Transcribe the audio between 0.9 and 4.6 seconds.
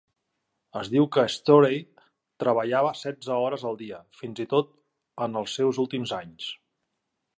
diu que Storey treballava setze hores al dia, fins i